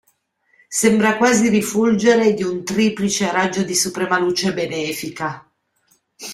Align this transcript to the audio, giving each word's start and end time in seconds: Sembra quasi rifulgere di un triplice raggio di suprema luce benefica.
Sembra 0.67 1.15
quasi 1.15 1.49
rifulgere 1.49 2.33
di 2.33 2.41
un 2.41 2.63
triplice 2.63 3.31
raggio 3.31 3.61
di 3.61 3.75
suprema 3.75 4.17
luce 4.17 4.51
benefica. 4.51 5.47